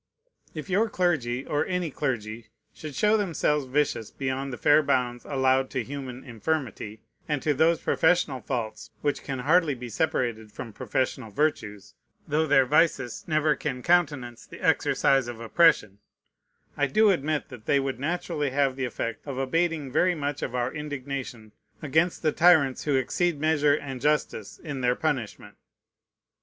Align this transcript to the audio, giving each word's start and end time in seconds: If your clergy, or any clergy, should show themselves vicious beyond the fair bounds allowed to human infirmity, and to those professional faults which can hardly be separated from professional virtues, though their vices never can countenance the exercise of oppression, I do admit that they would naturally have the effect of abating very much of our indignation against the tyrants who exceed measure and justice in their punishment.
If 0.55 0.67
your 0.67 0.89
clergy, 0.89 1.45
or 1.45 1.63
any 1.67 1.91
clergy, 1.91 2.47
should 2.73 2.95
show 2.95 3.17
themselves 3.17 3.67
vicious 3.67 4.09
beyond 4.09 4.51
the 4.51 4.57
fair 4.57 4.81
bounds 4.81 5.25
allowed 5.25 5.69
to 5.69 5.83
human 5.83 6.23
infirmity, 6.23 7.01
and 7.29 7.39
to 7.43 7.53
those 7.53 7.79
professional 7.79 8.41
faults 8.41 8.89
which 9.03 9.21
can 9.23 9.37
hardly 9.37 9.75
be 9.75 9.89
separated 9.89 10.51
from 10.51 10.73
professional 10.73 11.29
virtues, 11.29 11.93
though 12.27 12.47
their 12.47 12.65
vices 12.65 13.25
never 13.27 13.55
can 13.55 13.83
countenance 13.83 14.47
the 14.47 14.59
exercise 14.59 15.27
of 15.27 15.39
oppression, 15.39 15.99
I 16.75 16.87
do 16.87 17.11
admit 17.11 17.49
that 17.49 17.67
they 17.67 17.79
would 17.79 17.99
naturally 17.99 18.49
have 18.49 18.75
the 18.75 18.85
effect 18.85 19.27
of 19.27 19.37
abating 19.37 19.91
very 19.91 20.15
much 20.15 20.41
of 20.41 20.55
our 20.55 20.73
indignation 20.73 21.51
against 21.79 22.23
the 22.23 22.31
tyrants 22.31 22.85
who 22.85 22.95
exceed 22.95 23.39
measure 23.39 23.75
and 23.75 24.01
justice 24.01 24.57
in 24.57 24.81
their 24.81 24.95
punishment. 24.95 25.57